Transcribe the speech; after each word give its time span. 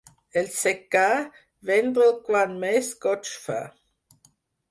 El 0.39 0.47
secà, 0.53 1.03
vendre'l 1.71 2.15
quan 2.29 2.57
més 2.65 2.89
goig 3.05 3.29
fa. 3.45 3.59